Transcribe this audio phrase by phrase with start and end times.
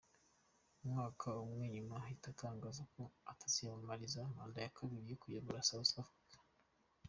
[0.83, 3.01] Umwaka umwe nyuma ahita atangaza ko
[3.31, 6.37] ataziyamamariza manda ya kabiri yo kuyobora South Africa.